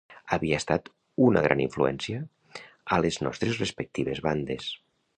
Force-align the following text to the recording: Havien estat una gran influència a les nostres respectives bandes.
Havien 0.35 0.61
estat 0.61 0.89
una 1.25 1.43
gran 1.49 1.61
influència 1.67 2.23
a 2.97 3.01
les 3.05 3.23
nostres 3.29 3.63
respectives 3.67 4.27
bandes. 4.31 4.77